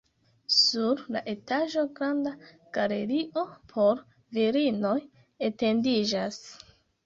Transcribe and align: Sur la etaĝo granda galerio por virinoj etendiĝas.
Sur 0.53 1.01
la 1.15 1.21
etaĝo 1.33 1.83
granda 1.99 2.33
galerio 2.79 3.45
por 3.77 4.03
virinoj 4.41 4.99
etendiĝas. 5.53 6.45